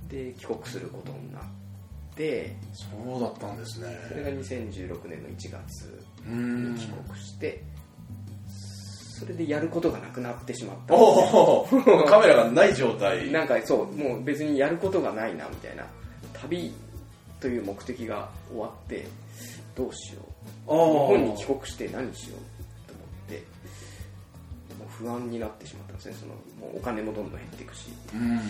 [0.08, 1.65] で帰国することになって
[2.72, 3.88] そうだったんですね。
[4.08, 6.74] それが2016年の1月うにん。
[6.76, 7.62] 帰国して
[9.18, 10.94] それでやることがなくなってしまった。
[12.10, 13.30] カメラがない状態。
[13.30, 15.86] なんかそうもう別にやることがないなみたいな。
[16.34, 16.72] 旅
[17.40, 19.06] という目的が終わって
[19.74, 20.20] どうしよ
[20.66, 20.70] う。
[20.70, 23.44] あ日本にー帰国して何しようと思って
[24.78, 26.14] もう不安になってしまったんですね。
[26.20, 26.32] その
[26.68, 27.88] もうお金もどんどん減っていくし。
[28.14, 28.38] うん。
[28.38, 28.42] っ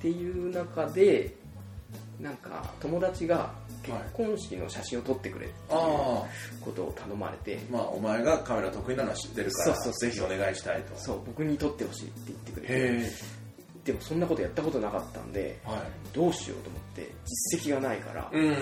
[0.00, 1.34] ていう中で
[2.20, 6.24] なんか友達が結婚式の写真を撮ってくれっていうあ
[6.60, 10.96] ことを頼まれて、あまあお前がカメラ得意なのは知ってるからそうそうぜひお願いしたいと。
[10.96, 12.74] そう僕に撮ってほしいって言ってくれて。
[12.74, 13.10] へ
[13.84, 15.80] でもそんなことやったことなかったんでえはい。
[16.14, 17.12] どうしようと思って
[17.50, 18.56] 実績がないからうん。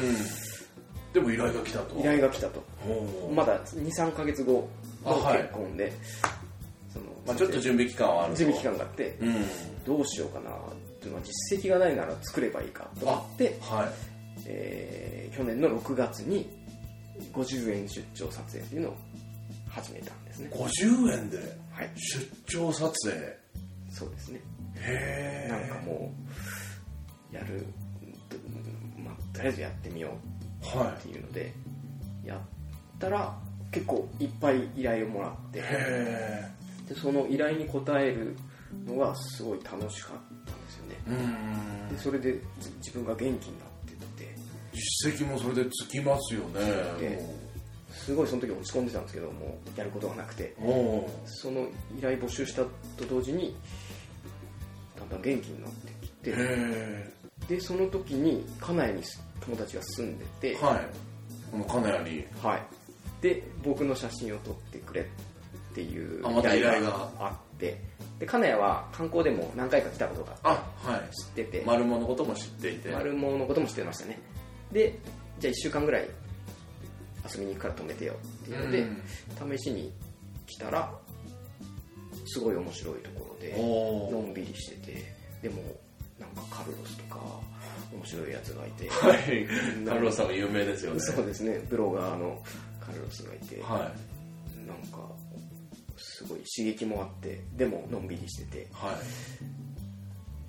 [1.13, 2.01] でも依頼が来たと。
[2.01, 2.63] 依頼が来たと。
[3.33, 4.69] まだ23か月後
[5.05, 5.93] の結婚で、
[6.93, 8.39] そのまあちょっと準備期間はあると。
[8.39, 9.35] 準備期間があってうん。
[9.85, 10.51] どうしようかな
[11.03, 13.89] ってまあ実績がないなら作ればいいかと思って、はい。
[14.47, 16.47] えー去年の6月に
[17.33, 18.97] 50円出張撮影っていうのを
[19.67, 20.51] 始めたんですね。
[20.53, 21.39] 50円で？
[21.71, 21.91] はい。
[21.97, 23.39] 出張撮影？
[23.91, 24.41] そうですね。
[24.77, 26.13] へえなんかも
[27.33, 27.67] うやる、
[29.03, 30.11] まあ、とりあえずやってみよ
[30.75, 31.55] うはっていうので
[32.25, 33.35] やったら
[33.71, 38.37] 結構いっぱい依頼をもらってでその依頼に応える
[38.87, 40.32] のがすごい楽しかった。
[40.32, 40.97] んですよね。
[41.91, 44.35] でそれでじ自分が元気になってって。
[44.73, 46.61] 実績もそれでつきますよね。
[46.99, 47.43] で
[47.93, 50.55] すごいその時落ち込んでたんですけどもうやることがなくて。
[51.27, 52.71] その依頼募集したと
[53.09, 53.57] 同時に
[54.99, 56.35] だんだん元気になってきて。
[57.49, 59.03] でその時に金谷に
[59.41, 60.57] 友達が住んでて。
[60.57, 60.87] はい。
[61.51, 62.25] この金谷に。
[62.43, 62.63] はい、
[63.21, 67.79] で僕の写真を撮ってくれっていう依頼があって
[68.23, 71.11] で金谷は観光でも何回か来たことがあはい。
[71.11, 71.65] 知ってて。
[71.67, 72.91] 丸物のことも知っていて。
[72.91, 74.21] 丸毛のことも知ってましたね。
[74.71, 74.97] で
[75.41, 76.09] じゃあ1週間ぐらい
[77.29, 79.93] 遊びに行くから止めてよっていうので、試しに
[80.47, 80.93] 来たら
[82.27, 83.57] すごい面白いところで
[84.13, 85.61] のんびりしててでも
[86.21, 87.19] なんかカルロスとか
[87.93, 88.89] 面白いやつがいて。
[88.89, 89.85] はい。
[89.85, 91.01] カルロスさんが有名ですよね。
[91.01, 91.59] そうですね。
[91.69, 92.41] ブロガーの
[92.81, 93.93] カルロスがいて、は
[94.65, 95.09] なんか
[95.97, 98.67] すごい刺激もあってでものんびりしててい。
[98.73, 98.97] は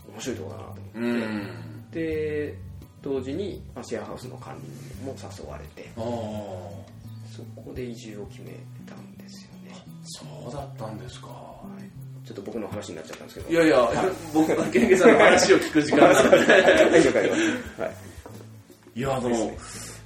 [0.08, 1.92] 面白いとこだなとい思って、うん。
[1.92, 2.58] で
[3.02, 5.90] 同時にまあシェアハウスの管理人も誘われて。
[5.98, 6.94] ああ。
[7.36, 8.52] そこで移住を決め
[8.86, 11.30] たんですよね、そうだったんですか。
[11.30, 13.50] はい、ちょっと僕の話になっちゃったんですけど。
[13.52, 13.90] いやいや、
[14.32, 19.00] 僕がケンケさんの話を聞く時間なんではい。
[19.00, 19.02] い。
[19.02, 19.52] やあの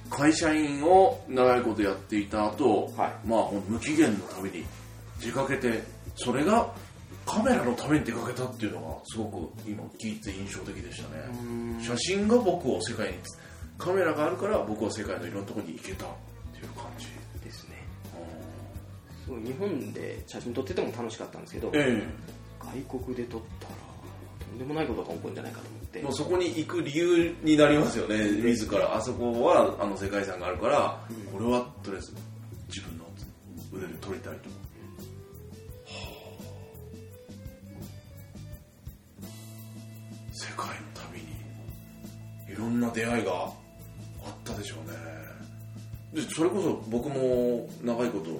[0.08, 3.28] 会社員を長いことやっていた後、はい。
[3.28, 4.64] まあ無期限の旅に
[5.20, 5.82] 出かけて
[6.16, 6.72] それが
[7.26, 11.78] カメラのために出かけたっていうのがすごく今聞いて印象的でしたね。
[11.82, 13.14] 写真が僕を世界に
[13.76, 16.08] カメラがあるから僕は世界のいろんなところに行けたっ
[16.52, 17.06] ていう感じ。
[17.44, 17.76] ですね。
[19.24, 22.02] すごい日本で写真撮ってても楽しかったんですけどえ
[22.58, 23.74] 外国で撮ったら
[24.50, 26.00] とんでもないことが起こるんじゃないかと思って。
[26.00, 28.94] えもうそこに行く理由になりますよね自ら。
[28.96, 31.00] あそこはあの世界遺産があるから、
[31.32, 32.14] これはとりあえず
[32.68, 33.04] 自分の
[33.72, 34.48] 腕で撮りたいと。
[34.48, 34.67] 世
[42.78, 43.52] んな出会いがあっ
[44.44, 44.96] たでしょうね。
[46.14, 48.30] でそれこそ僕も長いこと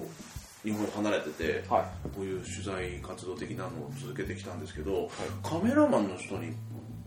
[0.63, 1.83] 日本を離れてて、はい。
[2.15, 5.09] こういう取材活動的なのを続けてきたんですけど、
[5.43, 6.53] カメラマンの人に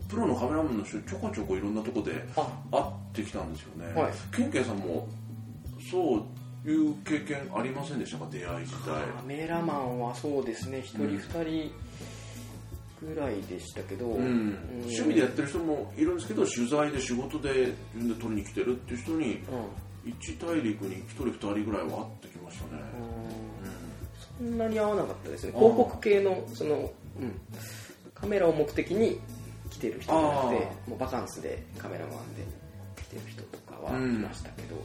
[0.09, 2.47] プロのカメラマンの人にちょこちょこいろんなとこであ。
[2.71, 4.13] 会ってきたんですよね、はい。
[4.35, 5.07] ケンケンさんも
[5.91, 6.25] そ
[6.65, 8.27] ういう経験ありませんでしたか？
[8.31, 8.85] 出会い自体。
[8.85, 10.79] カメラマンはそうですね。
[10.79, 11.09] 1人うん。
[11.17, 11.71] 2人
[13.03, 14.23] ぐらいでしたけど、うん。
[14.23, 14.57] うん。
[14.81, 19.39] 趣味でやってる人もいるんですけど取材で仕事で自分で撮りに来てるっていう人にうん。
[20.05, 22.81] 一大陸に1人2人ぐらいは会ってきましたね、
[24.37, 25.53] そんなに合わなかったですね。
[25.55, 27.39] 広告系のその、うん、
[28.13, 29.17] カメラを目的に
[29.69, 32.43] 来てる人じゃなくてもうバカンスでカメラマンで
[33.01, 34.21] 来てる人とかはいうん。
[34.23, 34.75] ましたけど、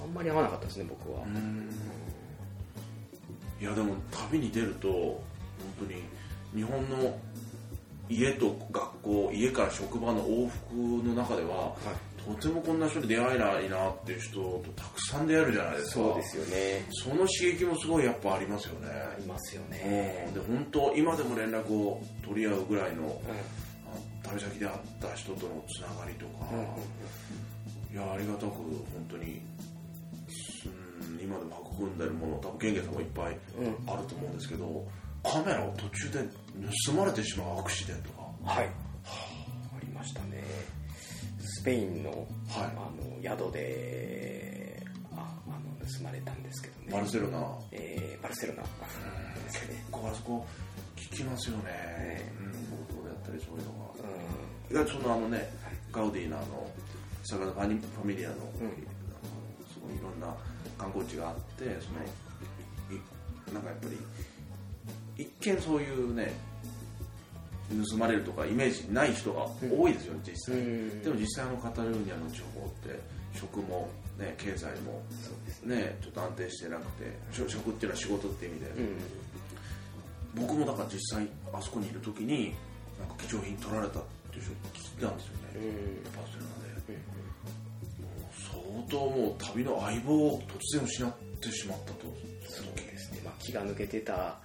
[0.00, 1.68] あんまり合わなかったですね僕は、うん。
[3.60, 3.96] いやでも
[4.30, 5.20] 旅に出ると本
[5.80, 6.04] 当に
[6.54, 7.18] 日本の
[8.08, 10.74] 家と学校家から職場の往復
[11.06, 11.74] の中ではは
[12.32, 15.92] い、とてもこんな人に出会えないなっていう人とたくさん出会えるじゃないですか。
[15.94, 16.86] そうですよね。
[16.90, 18.88] その刺激もすごいやっぱありますよね。
[18.88, 20.30] ありますよね。
[20.32, 23.10] で本当今でも連絡を取り合うぐらいのう
[24.24, 26.64] あ旅先で会った人とのつながりとか、んうん
[27.90, 28.76] いやありがたく本
[29.08, 29.40] 当に
[30.66, 33.90] うん今でも育んでるもの多分玄玄さんもいっぱいうん。
[33.90, 34.86] あると思うんですけど、
[35.22, 36.18] カメラを途中で
[36.86, 38.10] 盗まれてしまうアクシデント
[38.44, 38.52] が。
[38.52, 38.66] はい。
[38.66, 38.70] あ
[39.80, 40.42] りましたね。
[41.40, 42.26] スペインの,、はい。
[42.56, 46.92] あの宿でああの盗まれたんですけどね。
[46.92, 47.38] バルセロナ。
[47.72, 48.62] えーバルセロナ。
[48.62, 48.68] で
[49.50, 50.46] すねここあそこ
[50.96, 52.46] 聞きますよね、うん、
[52.96, 53.78] 冒頭であったりそういうのが。
[53.94, 55.48] う意外とそのあのね、
[55.92, 56.70] ガウディのあの
[57.24, 58.38] サグラダ・ファニファミリアの,、ん。
[58.38, 58.50] あの
[59.72, 60.34] すごいいろんな
[60.76, 61.98] 観光地があってその
[62.94, 63.00] い
[63.54, 64.37] なんかやっぱり一
[65.52, 66.32] 見そういうね
[67.90, 71.02] 盗まれるとかイメージない人が多いですよね、実際、うん。
[71.02, 72.98] でも実際のカタルーニャの地方って
[73.34, 80.46] 食も、ね、経済も、そうですね、ちょっと安定してなくて食食っていうのは仕事っていう意味で、うん。
[80.48, 82.54] 僕もだから実際あそこにいる時に
[82.98, 85.62] なんか貴重品取られたっていう人聞いたんですよね、うん。
[86.16, 86.96] バルセロナで、
[88.00, 92.06] もう相当もう旅の相棒を突然失ってしまったと。
[92.48, 94.38] そうですね、まあ、気が抜けてた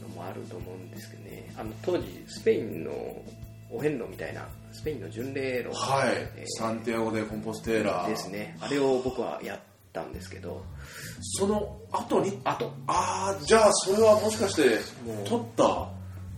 [0.00, 1.52] のもあると思うんですけどね。
[1.56, 2.90] あの当時スペインの
[3.72, 8.06] お遍路みたいなスペインの巡礼路はい、えーサンティアゴ・でコンポステーラ。
[8.08, 8.56] ですね。
[8.60, 9.60] あれを僕はやっ
[9.92, 10.64] たんですけど。
[11.38, 12.40] その後に？
[12.44, 14.62] あとああじゃあそれはもしかして
[15.04, 15.28] もう。
[15.28, 15.88] 撮った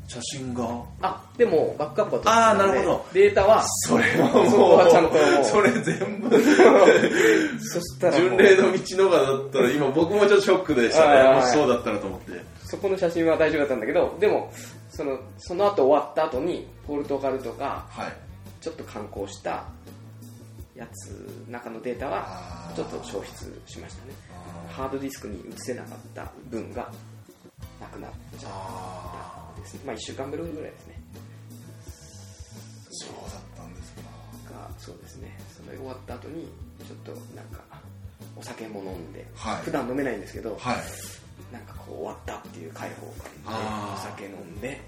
[0.08, 0.82] 写真が？
[1.00, 3.06] あでもバックアップは取あなるほど。
[3.14, 5.44] データはそれはそこはちゃんともう。
[5.44, 6.28] それ全部。
[7.64, 8.28] そしたらもう。
[8.30, 11.34] 巡礼の道のがだったら今僕もちょっとショックでしたね。
[11.34, 12.32] もしそうだったらと思って
[12.72, 14.50] そこの写真は大丈夫だったんだけどでも
[14.88, 18.12] そのその後終わった後にポルトガルとかはい。
[18.62, 19.64] ちょっと観光した
[20.74, 21.10] やつ
[21.50, 24.14] 中のデータはちょっと消失しましたね。
[24.70, 26.90] ハードディスクに移せなかった分が
[27.78, 29.80] なくなっちゃあったんですね。
[29.84, 31.02] まあ1週間ぶりぐらいですね。
[32.88, 34.00] そうだったんですか。
[34.54, 35.36] がそうですね。
[35.54, 36.48] それ終わった後に
[36.86, 37.60] ちょっとなんか
[38.36, 39.62] お酒も飲んで、はい。
[39.62, 40.76] 普段飲めないんですけど、はい
[41.52, 44.80] なんかこう終わったっていう解放感でお酒飲んで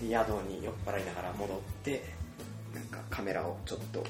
[0.00, 2.04] で宿に酔っ払いながら戻って
[2.74, 4.04] なんかカメラをちょっと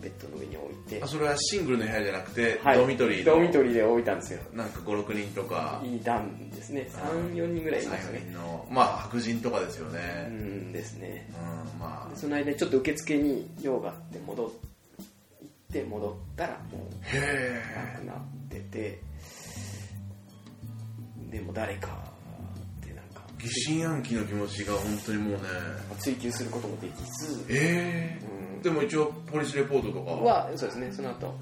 [0.00, 1.02] ベッドの上に置いて。
[1.02, 2.78] あそれはシングルの部屋じゃなくて、はい。
[2.78, 3.36] ドミトリーの？
[3.36, 4.40] ドミトリーで置いたんですよ。
[4.52, 5.80] なんか56人とか。
[5.82, 6.88] いい段ですね。
[6.92, 11.28] 34人ぐらいいました34ね人のまあ白人とかですようねんですね。
[11.74, 14.50] うんまでその間にちょっと受付に用があって戻っ
[15.72, 16.90] て戻ったらもう
[17.94, 18.16] なくなっ
[18.50, 19.00] てて
[21.30, 21.88] でも誰か
[22.82, 23.22] ってなんか。
[23.38, 25.38] え疑心暗鬼の気持ちが本当にもうね。
[25.98, 28.62] 追求することもできず、ええうん。
[28.62, 30.50] でも一応ポリスレポートとかは？
[30.56, 31.34] そうですねその後。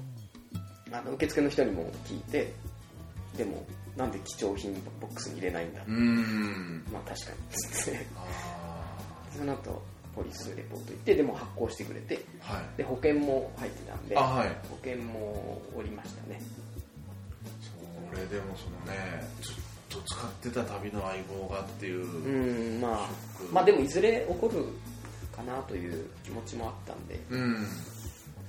[0.91, 2.53] あの受付の人にも聞いて。
[3.37, 3.65] でも
[3.97, 6.85] なんで貴重品ボックスに入れないんだ、うーん。
[6.89, 7.37] まあ確かに。
[7.49, 8.25] つってあ
[9.37, 9.83] その後
[10.15, 12.15] ポリスレポート行ってでも発行してくれて。
[12.15, 12.77] ーはい。
[12.77, 14.49] で保険も入ってたんであはい。
[14.69, 16.39] 保険もおりましたね。
[18.13, 19.55] それでもそのねずっ
[19.95, 23.09] と使ってた旅の相棒がっていう、うんまあ
[23.51, 24.65] まあでもいずれ起こる
[25.35, 27.19] かなという気持ちもあったんで。
[27.29, 27.67] うん。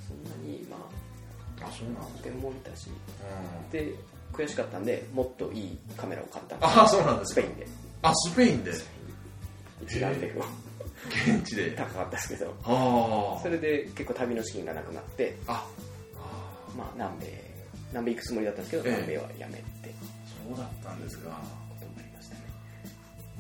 [0.06, 0.76] そんなにま
[1.62, 2.88] ああそうなん保でも降りたし。
[2.88, 2.90] う
[3.68, 3.70] ん。
[3.70, 3.92] で
[4.32, 6.56] 悔しかったんでもっといいカメラを買った。
[6.56, 7.40] んあそうなんですか。
[7.40, 7.66] スペインで。
[8.02, 8.72] あスペインで？
[9.82, 10.44] 一眼レフを。
[11.08, 11.70] 現地で？
[11.72, 12.54] 高かったですけど。
[12.64, 15.36] あそれで結構旅の資金がなくなって。
[15.46, 15.66] あ。
[16.76, 17.46] まあ南米。
[17.90, 18.92] 南米行くつもりだったんですけど、ええ。
[18.92, 19.62] 南米はやめて
[20.48, 21.30] そうだったんですか？
[21.30, 22.40] ことになりましたね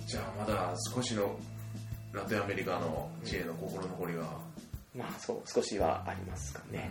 [0.06, 1.38] じゃあまだ少しの
[2.12, 4.22] ラテンアメリカの地への心残りが、
[4.94, 6.90] まあそう少しはありますかね、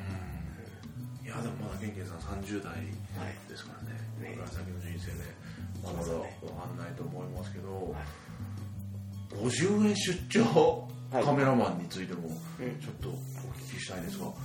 [1.24, 2.86] いやでもまだ元気さん30代はい
[3.50, 4.00] ですからね、ね。
[4.20, 5.26] これから先の人生ね
[5.84, 6.26] まだまだ分か
[6.74, 8.04] んないと思いますけど、はい。
[9.36, 11.24] 50円出張はい。
[11.24, 12.80] カメラマンについてもうん。
[12.80, 13.14] ちょっとお
[13.72, 14.36] 聞きしたいんですが、こ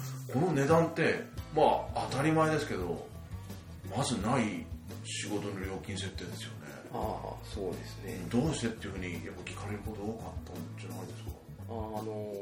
[0.41, 1.23] の値段って
[1.55, 1.63] ま
[1.95, 3.07] あ当たり前ですけど
[3.97, 4.65] まずない
[5.11, 6.71] 仕事の料金設定ですよね。
[6.93, 8.27] ああそうですね。
[8.31, 11.31] どうしてっていうふうにやっぱ聞かれること多かったんじゃないですか？
[11.69, 12.41] ああのー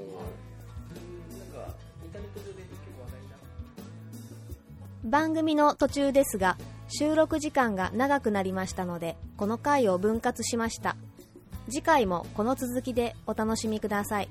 [1.56, 3.36] なんかインターネット上で結構話題にな。
[3.36, 3.44] って
[5.04, 6.56] 番組の途中ですが
[6.88, 10.96] 収録時間が長くなりましたのでこの回を分割しました。
[11.70, 14.30] 次回もこの続きでお楽しみください